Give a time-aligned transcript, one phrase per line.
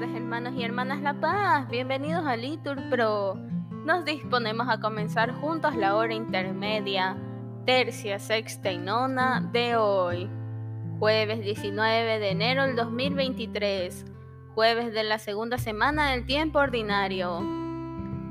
[0.00, 1.68] hermanos y hermanas La Paz.
[1.68, 3.34] Bienvenidos a Litur Pro.
[3.84, 7.14] Nos disponemos a comenzar juntos la hora intermedia,
[7.66, 10.30] tercia, sexta y nona de hoy,
[10.98, 14.06] jueves 19 de enero del 2023,
[14.54, 17.40] jueves de la segunda semana del tiempo ordinario.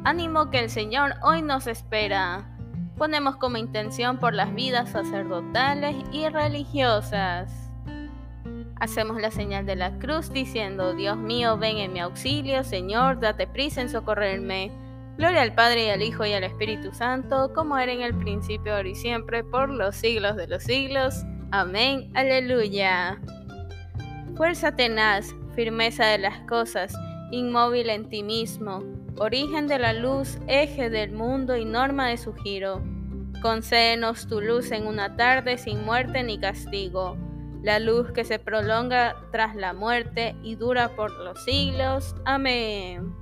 [0.04, 2.58] Ánimo que el Señor hoy nos espera.
[2.98, 7.71] Ponemos como intención por las vidas sacerdotales y religiosas.
[8.82, 13.46] Hacemos la señal de la cruz diciendo, Dios mío, ven en mi auxilio, Señor, date
[13.46, 14.72] prisa en socorrerme.
[15.20, 18.76] Gloria al Padre y al Hijo y al Espíritu Santo, como era en el principio,
[18.76, 21.14] ahora y siempre, por los siglos de los siglos.
[21.52, 22.10] Amén.
[22.16, 23.22] Aleluya.
[24.36, 26.92] Fuerza tenaz, firmeza de las cosas,
[27.30, 28.82] inmóvil en ti mismo,
[29.20, 32.82] origen de la luz, eje del mundo y norma de su giro.
[33.44, 37.16] Concédenos tu luz en una tarde sin muerte ni castigo
[37.62, 42.16] la luz que se prolonga tras la muerte y dura por los siglos.
[42.26, 43.14] Amén.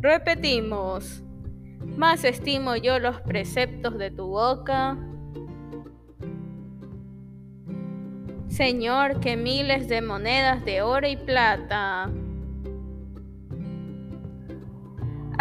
[0.00, 1.22] Repetimos,
[1.96, 4.96] más estimo yo los preceptos de tu boca.
[8.48, 12.10] Señor, que miles de monedas de oro y plata.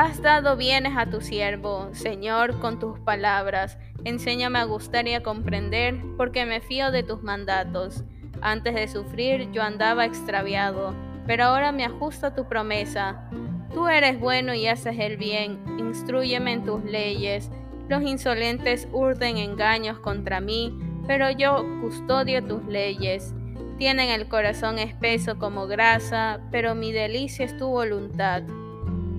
[0.01, 5.23] Has dado bienes a tu siervo, Señor, con tus palabras Enséñame a gustar y a
[5.23, 8.05] comprender, porque me fío de tus mandatos.
[8.39, 10.93] Antes de sufrir yo andaba extraviado,
[11.27, 13.29] pero ahora me ajusto a tu promesa.
[13.73, 17.51] Tú eres bueno y haces el bien, instruyeme en tus leyes.
[17.89, 23.33] Los insolentes urden engaños contra mí, pero yo custodio tus leyes.
[23.77, 28.43] Tienen el corazón espeso como grasa, pero mi delicia es tu voluntad.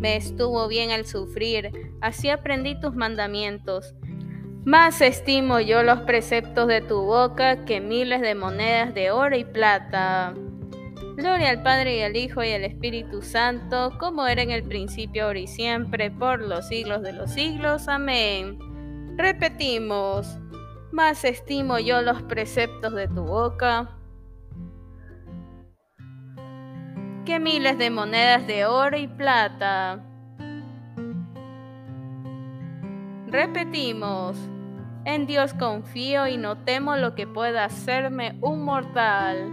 [0.01, 1.71] Me estuvo bien el sufrir,
[2.01, 3.95] así aprendí tus mandamientos.
[4.65, 9.45] Más estimo yo los preceptos de tu boca que miles de monedas de oro y
[9.45, 10.33] plata.
[11.17, 15.27] Gloria al Padre y al Hijo y al Espíritu Santo, como era en el principio,
[15.27, 17.87] ahora y siempre, por los siglos de los siglos.
[17.87, 18.59] Amén.
[19.19, 20.39] Repetimos,
[20.93, 24.00] más estimo yo los preceptos de tu boca
[27.39, 30.01] miles de monedas de oro y plata.
[33.29, 34.37] Repetimos,
[35.05, 39.51] en Dios confío y no temo lo que pueda hacerme un mortal.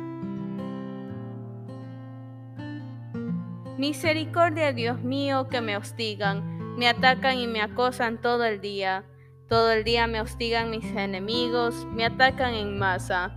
[3.78, 9.06] Misericordia, Dios mío, que me hostigan, me atacan y me acosan todo el día.
[9.48, 13.32] Todo el día me hostigan mis enemigos, me atacan en masa.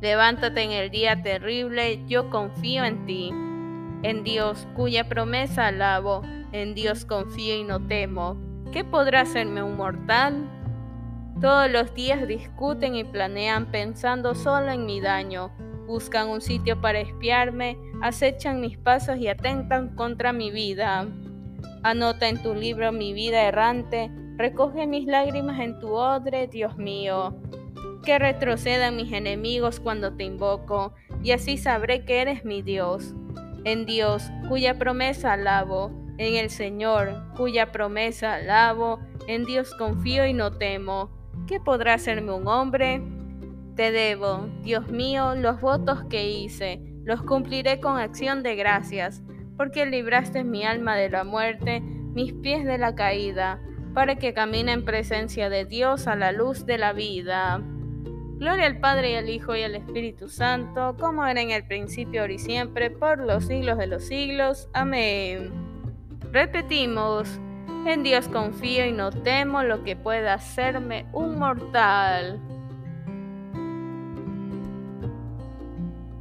[0.00, 3.32] Levántate en el día terrible, yo confío en ti.
[4.02, 6.22] En Dios, cuya promesa alabo,
[6.52, 8.36] en Dios confío y no temo.
[8.72, 10.48] ¿Qué podrá hacerme un mortal?
[11.40, 15.50] Todos los días discuten y planean pensando solo en mi daño.
[15.86, 21.06] Buscan un sitio para espiarme, acechan mis pasos y atentan contra mi vida.
[21.82, 27.36] Anota en tu libro mi vida errante, recoge mis lágrimas en tu odre, Dios mío.
[28.04, 33.14] Que retrocedan mis enemigos cuando te invoco, y así sabré que eres mi Dios.
[33.68, 40.32] En Dios, cuya promesa alabo, en el Señor, cuya promesa alabo, en Dios confío y
[40.32, 41.10] no temo.
[41.46, 43.02] ¿Qué podrá hacerme un hombre?
[43.76, 49.22] Te debo, Dios mío, los votos que hice, los cumpliré con acción de gracias,
[49.58, 53.60] porque libraste mi alma de la muerte, mis pies de la caída,
[53.92, 57.62] para que camine en presencia de Dios a la luz de la vida.
[58.38, 62.20] Gloria al Padre y al Hijo y al Espíritu Santo, como era en el principio,
[62.20, 64.68] ahora y siempre, por los siglos de los siglos.
[64.74, 65.50] Amén.
[66.30, 67.28] Repetimos,
[67.84, 72.40] en Dios confío y no temo lo que pueda hacerme un mortal.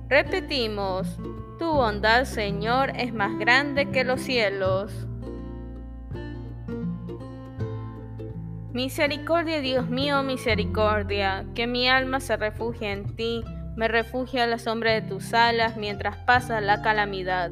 [0.10, 1.20] Repetimos,
[1.60, 5.07] tu bondad, Señor, es más grande que los cielos.
[8.78, 13.44] Misericordia, Dios mío, misericordia, que mi alma se refugie en ti,
[13.76, 17.50] me refugie a la sombra de tus alas mientras pasa la calamidad.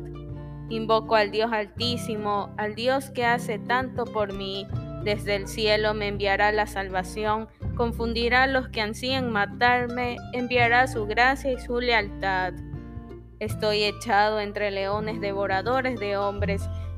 [0.69, 4.67] Invoco al Dios altísimo, al Dios que hace tanto por mí.
[5.03, 11.07] Desde el cielo me enviará la salvación, confundirá a los que ansían matarme, enviará su
[11.07, 12.53] gracia y su lealtad.
[13.39, 16.61] Estoy echado entre leones devoradores de hombres,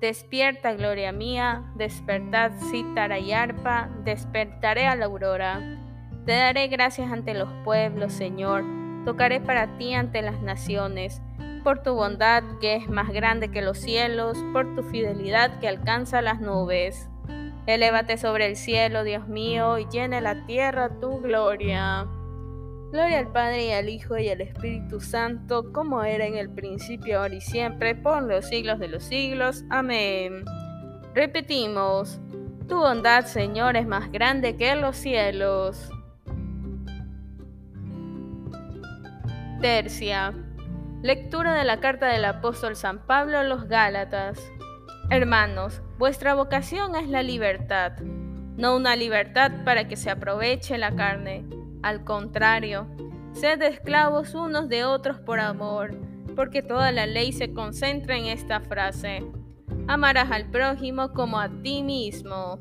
[0.00, 5.60] Despierta, gloria mía, despertad, cítara y arpa, despertaré a la aurora.
[6.26, 8.62] Te daré gracias ante los pueblos, Señor,
[9.06, 11.22] tocaré para ti ante las naciones,
[11.64, 16.20] por tu bondad que es más grande que los cielos, por tu fidelidad que alcanza
[16.20, 17.08] las nubes.
[17.66, 22.06] Elévate sobre el cielo, Dios mío, y llene la tierra tu gloria.
[22.92, 27.20] Gloria al Padre y al Hijo y al Espíritu Santo, como era en el principio,
[27.20, 29.64] ahora y siempre, por los siglos de los siglos.
[29.70, 30.44] Amén.
[31.12, 32.20] Repetimos,
[32.68, 35.90] tu bondad, Señor, es más grande que los cielos.
[39.60, 40.32] Tercia.
[41.02, 44.40] Lectura de la carta del apóstol San Pablo a los Gálatas.
[45.10, 47.92] Hermanos, vuestra vocación es la libertad,
[48.56, 51.44] no una libertad para que se aproveche la carne
[51.86, 52.88] al contrario,
[53.32, 55.96] sed esclavos unos de otros por amor,
[56.34, 59.24] porque toda la ley se concentra en esta frase.
[59.86, 62.58] Amarás al prójimo como a ti mismo.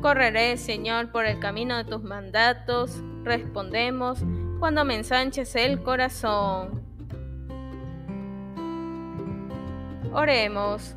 [0.00, 4.20] Correré, Señor, por el camino de tus mandatos, respondemos,
[4.60, 6.80] cuando me ensanches el corazón.
[10.12, 10.94] Oremos.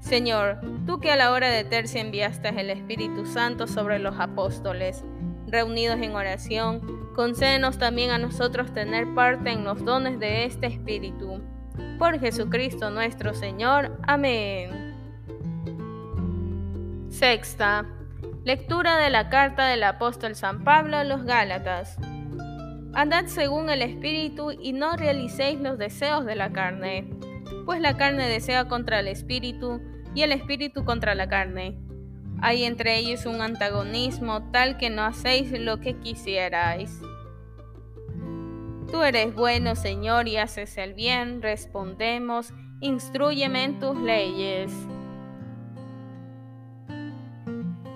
[0.00, 5.04] Señor, tú que a la hora de tercia enviaste el Espíritu Santo sobre los apóstoles,
[5.52, 11.42] reunidos en oración, concédenos también a nosotros tener parte en los dones de este Espíritu.
[11.98, 13.98] Por Jesucristo nuestro Señor.
[14.02, 14.94] Amén.
[17.10, 17.86] Sexta.
[18.44, 21.98] Lectura de la carta del apóstol San Pablo a los Gálatas.
[22.94, 27.08] Andad según el Espíritu y no realicéis los deseos de la carne,
[27.66, 29.80] pues la carne desea contra el Espíritu
[30.14, 31.81] y el Espíritu contra la carne
[32.42, 37.00] hay entre ellos un antagonismo tal que no hacéis lo que quisierais.
[38.90, 44.72] Tú eres bueno, Señor, y haces el bien, respondemos, instruyeme en tus leyes.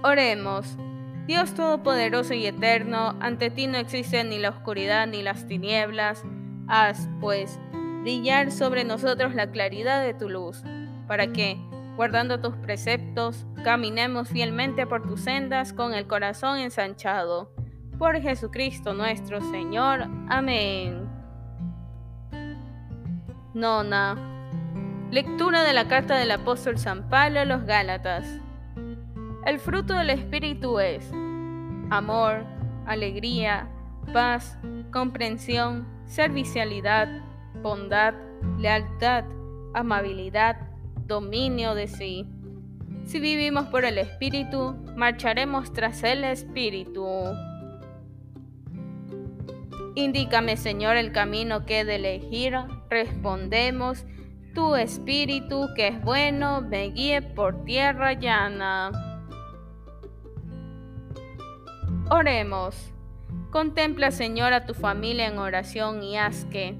[0.03, 0.79] Oremos.
[1.27, 6.23] Dios Todopoderoso y Eterno, ante ti no existe ni la oscuridad ni las tinieblas.
[6.69, 7.59] Haz, pues,
[8.03, 10.63] brillar sobre nosotros la claridad de tu luz,
[11.09, 11.59] para que,
[11.97, 17.51] guardando tus preceptos, caminemos fielmente por tus sendas con el corazón ensanchado.
[17.99, 20.07] Por Jesucristo nuestro Señor.
[20.29, 21.09] Amén.
[23.55, 24.17] Nona.
[25.11, 28.27] Lectura de la carta del apóstol San Pablo a los Gálatas.
[29.47, 31.11] El fruto del Espíritu es
[31.91, 32.45] amor,
[32.85, 33.69] alegría,
[34.13, 34.59] paz,
[34.93, 37.09] comprensión, servicialidad,
[37.63, 38.15] bondad,
[38.59, 39.25] lealtad,
[39.73, 40.66] amabilidad,
[41.06, 42.26] dominio de sí.
[43.05, 47.06] Si vivimos por el Espíritu, marcharemos tras el Espíritu.
[49.94, 52.55] Indícame, Señor, el camino que he de elegir.
[52.91, 54.05] Respondemos,
[54.55, 58.91] tu Espíritu, que es bueno, me guíe por tierra llana.
[62.11, 62.93] Oremos.
[63.50, 66.75] Contempla, Señor, a tu familia en oración y haz que,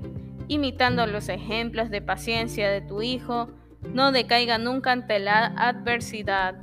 [0.49, 3.49] imitando los ejemplos de paciencia de tu Hijo,
[3.93, 6.57] no decaiga nunca ante la adversidad.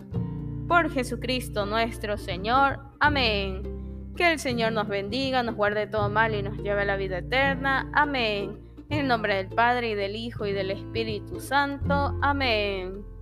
[0.68, 2.80] Por Jesucristo nuestro Señor.
[3.00, 3.64] Amén.
[4.16, 7.20] Que el Señor nos bendiga, nos guarde todo mal y nos lleve a la vida
[7.20, 7.90] eterna.
[7.94, 8.60] Amén.
[8.90, 12.18] En el nombre del Padre y del Hijo y del Espíritu Santo.
[12.22, 13.13] Amén.